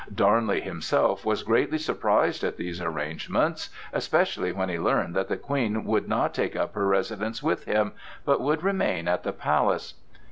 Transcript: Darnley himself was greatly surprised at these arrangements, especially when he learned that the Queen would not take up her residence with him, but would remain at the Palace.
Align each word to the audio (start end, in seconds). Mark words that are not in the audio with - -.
Darnley 0.15 0.61
himself 0.61 1.23
was 1.27 1.43
greatly 1.43 1.77
surprised 1.77 2.43
at 2.43 2.57
these 2.57 2.81
arrangements, 2.81 3.69
especially 3.93 4.51
when 4.51 4.67
he 4.67 4.79
learned 4.79 5.15
that 5.15 5.27
the 5.27 5.37
Queen 5.37 5.85
would 5.85 6.09
not 6.09 6.33
take 6.33 6.55
up 6.55 6.73
her 6.73 6.87
residence 6.87 7.43
with 7.43 7.65
him, 7.65 7.91
but 8.25 8.41
would 8.41 8.63
remain 8.63 9.07
at 9.07 9.21
the 9.21 9.31
Palace. 9.31 9.93